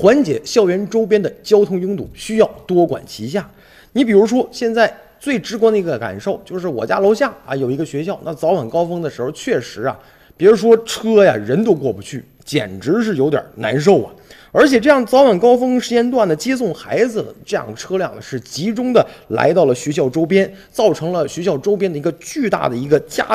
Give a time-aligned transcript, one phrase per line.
[0.00, 3.50] 缓解校园周边的交通拥堵需要多管齐下。
[3.94, 9.98] 你比如说，现在最直观的一个感受就是我家楼下啊有一个学校，那早晚高峰的时候确实啊，
[10.36, 14.10] 别说车呀，人都过不去，简直是有点难受啊。
[14.50, 23.26] 而且这样早晚高峰时间段的接送孩子的这样车辆呢，是集中的来到了学校周边，造成了学校周边的一个巨大的一个加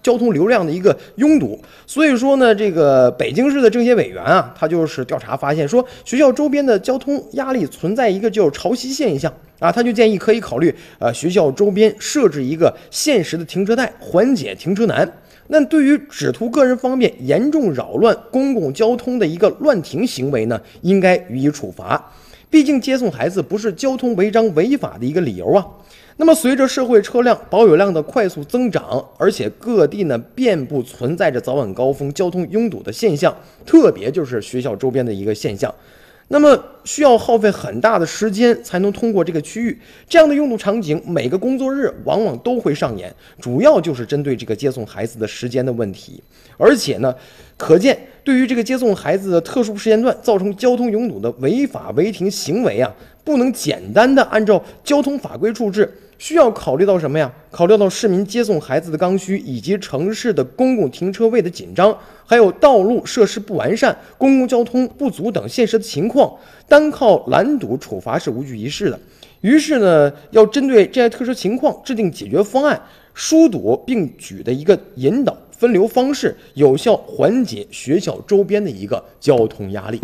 [0.00, 1.60] 交通流量的一个拥堵。
[1.88, 15.12] 所以说呢，这个北京市的政协委员啊，他就是调查发现说，学校周边的交通压力存在一个叫潮汐现象啊，他就建议可以考虑呃学校周边设置一个限时的停车带，缓解停车难。
[15.52, 22.12] 那对于只图个人方便、严重扰乱公共交通的一个乱停行为呢，应该予以处罚。
[22.50, 25.64] 毕竟接送孩子不是交通违章违法的一个理由啊。
[26.16, 33.34] 那么随着社会车辆保有量的快速增长，而且各地呢遍布存在着早晚高峰交通拥堵的现象，
[33.64, 35.72] 特别就是学校周边的一个现象。
[36.32, 39.76] 那么需要耗费很大的时间才能通过这个区域，
[40.08, 46.22] 这样的拥堵场景每个工作日往往都会上演，主要就是针对这个接送孩子的时间的问题。
[46.56, 47.12] 而且呢，
[47.56, 52.92] 可见对于这个接送孩子的特殊时间段造成交通拥堵的违法违停行为啊，
[53.24, 55.92] 不能简单的按照交通法规处置。
[56.18, 57.32] 需要考虑到什么呀？
[57.50, 66.30] 考虑到市民接送孩子的刚需，以及城市的公共停车位的紧张，还有道路设施不完善、公共交通不足等现实的情况，
[66.68, 69.00] 单靠拦堵处罚是无济于事的。
[69.40, 72.78] 于是呢，要针对这些特殊情况制定解决方案，
[73.14, 80.00] 疏堵并举的一个引导分流方式，有效缓解学校周边的一个交通压力。